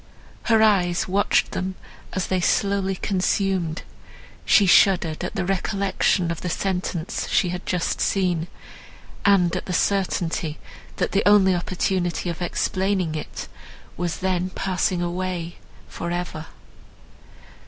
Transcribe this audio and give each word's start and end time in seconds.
Her 0.45 0.63
eyes 0.63 1.07
watched 1.07 1.51
them 1.51 1.75
as 2.13 2.25
they 2.25 2.41
slowly 2.41 2.95
consumed, 2.95 3.83
she 4.47 4.65
shuddered 4.65 5.23
at 5.23 5.35
the 5.35 5.45
recollection 5.45 6.31
of 6.31 6.41
the 6.41 6.49
sentence 6.49 7.29
she 7.29 7.49
had 7.49 7.67
just 7.67 8.01
seen, 8.01 8.47
and 9.25 9.55
at 9.55 9.65
the 9.67 9.73
certainty, 9.73 10.57
that 10.95 11.11
the 11.11 11.21
only 11.29 11.53
opportunity 11.55 12.31
of 12.31 12.41
explaining 12.41 13.13
it 13.13 13.47
was 13.95 14.21
then 14.21 14.49
passing 14.49 15.03
away 15.03 15.57
for 15.87 16.09
ever. 16.09 16.47